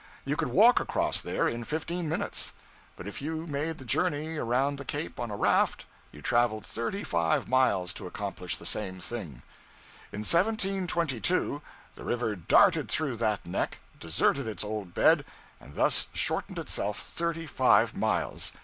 You 0.25 0.35
could 0.35 0.47
walk 0.47 0.79
across 0.79 1.21
there 1.21 1.47
in 1.47 1.63
fifteen 1.63 2.09
minutes; 2.09 2.53
but 2.95 3.07
if 3.07 3.21
you 3.21 3.45
made 3.45 3.77
the 3.77 3.85
journey 3.85 4.35
around 4.35 4.79
the 4.79 4.83
cape 4.83 5.19
on 5.19 5.29
a 5.29 5.35
raft, 5.35 5.85
you 6.11 6.23
traveled 6.23 6.65
thirty 6.65 7.03
five 7.03 7.47
miles 7.47 7.93
to 7.93 8.07
accomplish 8.07 8.57
the 8.57 8.65
same 8.65 8.99
thing. 8.99 9.43
In 10.11 10.21
1722 10.21 11.61
the 11.93 12.03
river 12.03 12.35
darted 12.35 12.89
through 12.89 13.17
that 13.17 13.45
neck, 13.45 13.77
deserted 13.99 14.47
its 14.47 14.63
old 14.63 14.95
bed, 14.95 15.23
and 15.59 15.75
thus 15.75 16.07
shortened 16.13 16.57
itself 16.57 16.97
thirty 16.99 17.45
five 17.45 17.95
miles. 17.95 18.53